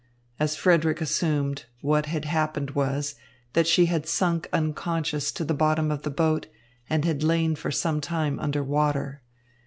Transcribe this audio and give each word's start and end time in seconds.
As 0.39 0.55
Frederick 0.55 0.99
assumed, 0.99 1.65
what 1.81 2.07
had 2.07 2.25
happened 2.25 2.71
was, 2.71 3.13
that 3.53 3.67
she 3.67 3.85
had 3.85 4.07
sunk 4.07 4.49
unconscious 4.51 5.31
to 5.33 5.45
the 5.45 5.53
bottom 5.53 5.91
of 5.91 6.01
the 6.01 6.09
boat 6.09 6.47
and 6.89 7.05
had 7.05 7.21
lain 7.21 7.55
for 7.55 7.69
some 7.69 8.01
time 8.01 8.39
under 8.39 8.63
water. 8.63 9.21